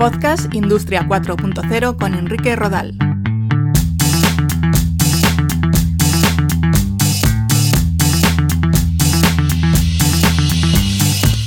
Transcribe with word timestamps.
Podcast 0.00 0.52
Industria 0.54 1.06
4.0 1.06 1.96
con 1.98 2.14
Enrique 2.14 2.56
Rodal. 2.56 2.96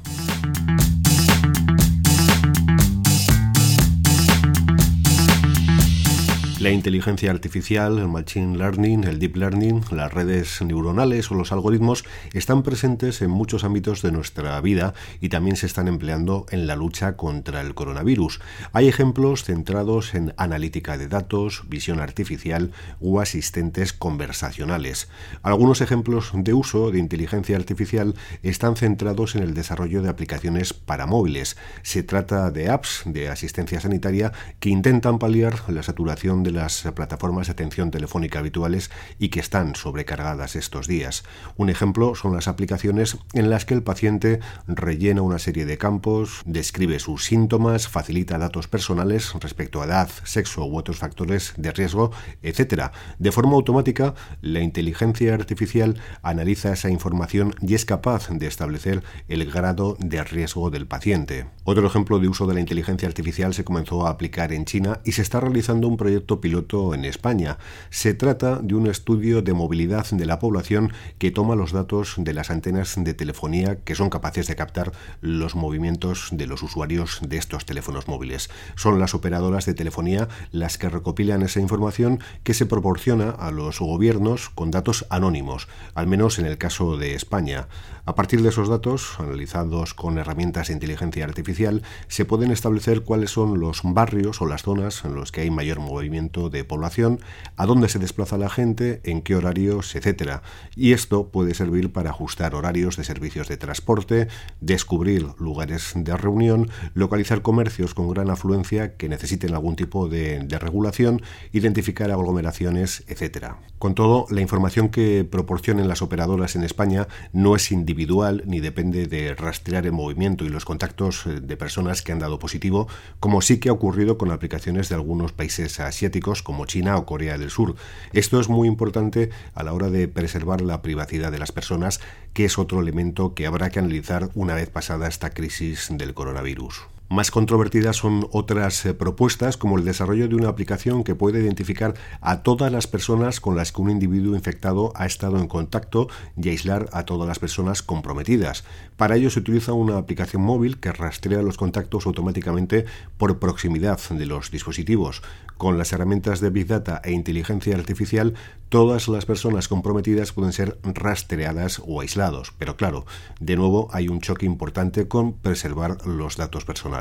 La 6.60 6.72
inteligencia 6.72 7.30
artificial, 7.30 8.00
el 8.00 8.08
machine 8.08 8.58
learning, 8.58 9.04
el 9.04 9.20
deep 9.20 9.36
learning, 9.36 9.84
las 9.92 10.12
redes 10.12 10.60
neuronales 10.64 11.30
o 11.30 11.36
los 11.36 11.52
algoritmos 11.52 12.04
están 12.34 12.64
presentes 12.64 13.22
en 13.22 13.30
muchos 13.30 13.64
ámbitos 13.64 14.02
de 14.02 14.12
nuestra 14.12 14.60
vida 14.60 14.96
y 15.22 15.30
también 15.30 15.56
se 15.56 15.68
están 15.68 15.88
empleando 15.88 16.48
en 16.50 16.66
la 16.66 16.76
lucha 16.76 17.16
contra 17.16 17.62
el 17.62 17.76
coronavirus. 17.76 18.40
Hay 18.74 18.88
ejemplos 18.88 19.44
centrados 19.44 20.16
en 20.16 20.34
analítica 20.38 20.98
de 20.98 21.08
datos, 21.08 21.62
visión 21.70 22.00
artificial 22.00 22.72
o 23.00 23.22
asistentes 23.22 23.94
conversacionales. 23.94 25.10
Algunos 25.44 25.82
ejemplos 25.82 26.32
de 26.34 26.56
uso 26.56 26.90
de 26.90 26.98
inteligencia 26.98 27.56
artificial 27.56 28.16
están 28.42 28.76
centrados 28.78 29.36
en 29.36 29.44
el 29.44 29.54
desarrollo 29.54 30.02
de 30.02 30.10
aplicaciones 30.10 30.74
para 30.74 31.06
móviles. 31.06 31.56
Se 31.84 32.02
trata 32.02 32.50
de 32.50 32.72
apps 32.72 33.04
de 33.06 33.30
asistencia 33.30 33.80
sanitaria 33.80 34.32
que 34.60 34.70
intentan 34.70 35.20
paliar 35.20 35.70
la 35.70 35.84
saturación 35.84 36.42
de 36.42 36.47
las 36.52 36.84
plataformas 36.96 37.48
de 37.48 37.54
atención 37.54 37.92
telefónica 37.92 38.40
habituales 38.40 38.92
y 39.20 39.30
que 39.30 39.40
están 39.40 39.76
sobrecargadas 39.76 40.56
estos 40.56 40.88
días. 40.88 41.24
Un 41.56 41.70
ejemplo 41.70 42.16
son 42.16 42.34
las 42.34 42.48
aplicaciones 42.48 43.18
en 43.34 43.50
las 43.50 43.66
que 43.66 43.74
el 43.74 43.84
paciente 43.84 44.40
rellena 44.68 45.22
una 45.22 45.40
serie 45.40 45.66
de 45.66 45.78
campos, 45.78 46.42
describe 46.46 47.00
sus 47.00 47.26
síntomas, 47.26 47.88
facilita 47.88 48.38
datos 48.38 48.68
personales 48.68 49.34
respecto 49.40 49.82
a 49.82 49.86
edad, 49.86 50.10
sexo 50.24 50.66
u 50.66 50.78
otros 50.78 50.98
factores 50.98 51.54
de 51.58 51.72
riesgo, 51.72 52.12
etc. 52.42 52.92
De 53.20 53.32
forma 53.32 53.54
automática, 53.54 54.14
la 54.42 54.62
inteligencia 54.62 55.34
artificial 55.34 56.00
analiza 56.22 56.74
esa 56.74 56.90
información 56.90 57.54
y 57.62 57.76
es 57.76 57.86
capaz 57.86 58.30
de 58.30 58.48
establecer 58.48 59.04
el 59.28 59.50
grado 59.50 59.98
de 60.00 60.24
riesgo 60.24 60.70
del 60.70 60.88
paciente. 60.88 61.46
Otro 61.64 61.88
ejemplo 61.88 62.20
de 62.20 62.28
uso 62.28 62.48
de 62.48 62.54
la 62.54 62.60
inteligencia 62.60 63.08
artificial 63.08 63.54
se 63.54 63.64
comenzó 63.64 64.06
a 64.06 64.10
aplicar 64.10 64.54
en 64.54 64.66
China 64.66 65.00
y 65.04 65.14
se 65.14 65.22
está 65.22 65.40
realizando 65.40 65.88
un 65.88 65.98
proyecto 65.98 66.37
piloto 66.42 66.94
en 66.94 67.06
España. 67.06 67.58
Se 67.90 68.14
trata 68.14 68.60
de 68.62 68.76
un 68.76 68.88
estudio 68.88 69.42
de 69.42 69.54
movilidad 69.54 70.06
de 70.12 70.26
la 70.26 70.40
población 70.40 70.92
que 71.18 71.32
toma 71.32 71.56
los 71.56 71.72
datos 71.72 72.16
de 72.18 72.34
las 72.34 72.50
antenas 72.50 72.96
de 72.98 73.14
telefonía 73.14 73.78
que 73.84 73.96
son 73.96 74.10
capaces 74.10 74.48
de 74.48 74.56
captar 74.56 74.92
los 75.22 75.56
movimientos 75.56 76.30
de 76.32 76.48
los 76.48 76.64
usuarios 76.64 77.20
de 77.22 77.38
estos 77.38 77.66
teléfonos 77.66 78.08
móviles. 78.08 78.50
Son 78.76 79.00
las 79.00 79.14
operadoras 79.14 79.66
de 79.66 79.74
telefonía 79.74 80.28
las 80.52 80.78
que 80.78 80.90
recopilan 80.90 81.42
esa 81.42 81.60
información 81.60 82.20
que 82.44 82.54
se 82.54 82.66
proporciona 82.66 83.30
a 83.30 83.52
los 83.52 83.80
gobiernos 83.80 84.50
con 84.50 84.72
datos 84.72 85.06
anónimos, 85.10 85.68
al 85.94 86.08
menos 86.08 86.40
en 86.40 86.46
el 86.46 86.58
caso 86.58 86.98
de 86.98 87.16
España. 87.16 87.68
A 88.06 88.16
partir 88.16 88.42
de 88.42 88.50
esos 88.50 88.70
datos, 88.70 89.20
analizados 89.20 89.94
con 89.94 90.18
herramientas 90.18 90.68
de 90.68 90.74
inteligencia 90.74 91.26
artificial, 91.26 91.84
se 92.08 92.24
pueden 92.24 92.52
establecer 92.52 93.02
cuáles 93.02 93.32
son 93.32 93.60
los 93.60 93.82
barrios 93.84 94.42
o 94.42 94.46
las 94.46 94.64
zonas 94.64 95.04
en 95.04 95.14
los 95.14 95.32
que 95.32 95.42
hay 95.42 95.52
mayor 95.52 95.80
movimiento 95.80 96.27
de 96.28 96.64
población, 96.64 97.20
a 97.56 97.66
dónde 97.66 97.90
se 97.90 98.00
desplaza 98.00 98.38
la 98.38 98.50
gente, 98.50 99.02
en 99.04 99.22
qué 99.22 99.36
horarios, 99.36 99.96
etcétera. 99.96 100.44
Y 100.76 100.94
esto 100.94 101.30
puede 101.30 101.54
servir 101.54 101.92
para 101.92 102.10
ajustar 102.10 102.56
horarios 102.56 102.98
de 102.98 103.04
servicios 103.04 103.48
de 103.48 103.58
transporte, 103.58 104.28
descubrir 104.62 105.28
lugares 105.40 105.94
de 105.96 106.18
reunión, 106.18 106.70
localizar 106.94 107.42
comercios 107.42 107.94
con 107.94 108.10
gran 108.10 108.30
afluencia 108.30 108.96
que 108.98 109.10
necesiten 109.10 109.54
algún 109.54 109.76
tipo 109.76 110.10
de, 110.10 110.40
de 110.40 110.60
regulación, 110.60 111.22
identificar 111.52 112.12
aglomeraciones, 112.12 113.04
etcétera. 113.08 113.60
Con 113.80 113.96
todo, 113.96 114.26
la 114.30 114.42
información 114.42 114.90
que 114.90 115.24
proporcionen 115.24 115.88
las 115.88 116.02
operadoras 116.02 116.56
en 116.56 116.64
España 116.64 117.08
no 117.32 117.56
es 117.56 117.72
individual 117.72 118.44
ni 118.46 118.60
depende 118.60 119.08
de 119.08 119.36
rastrear 119.36 119.86
el 119.86 119.92
movimiento 119.92 120.46
y 120.46 120.50
los 120.50 120.66
contactos 120.66 121.24
de 121.26 121.58
personas 121.58 122.02
que 122.02 122.12
han 122.12 122.20
dado 122.20 122.40
positivo, 122.40 122.88
como 123.20 123.42
sí 123.42 123.60
que 123.60 123.70
ha 123.70 123.74
ocurrido 123.74 124.18
con 124.18 124.32
aplicaciones 124.32 124.90
de 124.90 124.96
algunos 124.96 125.32
países 125.32 125.80
asiáticos 125.80 126.17
como 126.22 126.66
China 126.66 126.98
o 126.98 127.06
Corea 127.06 127.38
del 127.38 127.50
Sur. 127.50 127.76
Esto 128.14 128.40
es 128.40 128.50
muy 128.50 128.68
importante 128.68 129.30
a 129.54 129.64
la 129.64 129.74
hora 129.74 129.90
de 129.90 130.08
preservar 130.08 130.62
la 130.62 130.82
privacidad 130.82 131.32
de 131.32 131.40
las 131.40 131.52
personas, 131.52 132.00
que 132.34 132.46
es 132.46 132.58
otro 132.58 132.82
elemento 132.82 133.34
que 133.34 133.46
habrá 133.46 133.70
que 133.70 133.80
analizar 133.80 134.30
una 134.36 134.56
vez 134.56 134.70
pasada 134.70 135.08
esta 135.08 135.30
crisis 135.32 135.88
del 135.92 136.14
coronavirus. 136.14 136.97
Más 137.10 137.32
controvertidas 137.32 137.96
son 137.96 138.28
otras 138.34 138.86
eh, 138.86 138.94
propuestas 138.94 139.56
como 139.56 139.78
el 139.78 139.86
desarrollo 139.86 140.28
de 140.28 140.36
una 140.36 140.50
aplicación 140.50 141.06
que 141.06 141.16
puede 141.16 141.42
identificar 141.42 141.94
a 142.20 142.44
todas 142.44 142.70
las 142.70 142.86
personas 142.86 143.40
con 143.40 143.56
las 143.56 143.72
que 143.72 143.82
un 143.82 143.90
individuo 143.90 144.36
infectado 144.36 144.92
ha 144.94 145.06
estado 145.06 145.38
en 145.38 145.48
contacto 145.48 146.10
y 146.36 146.50
aislar 146.50 146.90
a 146.92 147.06
todas 147.06 147.26
las 147.26 147.40
personas 147.40 147.82
comprometidas. 147.82 148.66
Para 148.98 149.16
ello 149.16 149.30
se 149.30 149.40
utiliza 149.40 149.72
una 149.72 149.98
aplicación 149.98 150.42
móvil 150.42 150.82
que 150.82 150.92
rastrea 150.92 151.42
los 151.42 151.56
contactos 151.56 152.06
automáticamente 152.06 152.86
por 153.18 153.40
proximidad 153.40 154.02
de 154.10 154.26
los 154.26 154.52
dispositivos. 154.52 155.22
Con 155.58 155.78
las 155.78 155.94
herramientas 155.94 156.42
de 156.42 156.50
Big 156.50 156.68
Data 156.68 157.02
e 157.06 157.12
inteligencia 157.12 157.76
artificial, 157.76 158.34
todas 158.68 159.08
las 159.08 159.26
personas 159.26 159.70
comprometidas 159.70 160.34
pueden 160.34 160.52
ser 160.52 160.78
rastreadas 160.84 161.82
o 161.86 162.02
aislados. 162.02 162.54
Pero 162.58 162.76
claro, 162.76 163.06
de 163.40 163.56
nuevo 163.56 163.88
hay 163.92 164.10
un 164.10 164.20
choque 164.20 164.46
importante 164.46 165.08
con 165.08 165.34
preservar 165.34 166.06
los 166.06 166.36
datos 166.36 166.66
personales. 166.66 166.97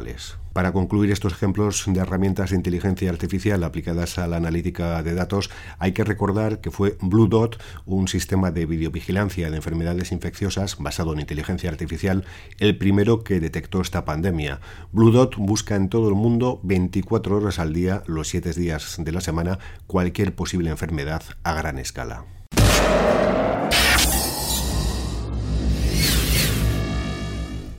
Para 0.53 0.73
concluir 0.73 1.11
estos 1.11 1.33
ejemplos 1.33 1.85
de 1.87 2.01
herramientas 2.01 2.51
de 2.51 2.57
inteligencia 2.57 3.11
artificial 3.11 3.63
aplicadas 3.63 4.19
a 4.19 4.27
la 4.27 4.37
analítica 4.37 5.03
de 5.03 5.15
datos, 5.15 5.51
hay 5.79 5.93
que 5.93 6.05
recordar 6.05 6.61
que 6.61 6.71
fue 6.71 6.97
Blue 7.01 7.29
Dot, 7.29 7.63
un 7.85 8.09
sistema 8.09 8.51
de 8.51 8.67
videovigilancia 8.67 9.51
de 9.51 9.57
enfermedades 9.57 10.13
infecciosas 10.13 10.79
basado 10.79 11.13
en 11.13 11.21
inteligencia 11.21 11.71
artificial, 11.71 12.25
el 12.59 12.79
primero 12.79 13.23
que 13.23 13.41
detectó 13.41 13.81
esta 13.81 14.05
pandemia. 14.05 14.61
Blue 14.93 15.13
Dot 15.13 15.37
busca 15.37 15.77
en 15.77 15.89
todo 15.89 16.09
el 16.09 16.15
mundo 16.15 16.61
24 16.63 17.37
horas 17.37 17.59
al 17.59 17.73
día, 17.73 18.03
los 18.07 18.29
7 18.29 18.53
días 18.53 18.97
de 18.99 19.13
la 19.13 19.21
semana, 19.21 19.59
cualquier 19.87 20.35
posible 20.35 20.71
enfermedad 20.71 21.23
a 21.43 21.55
gran 21.55 21.79
escala. 21.79 22.25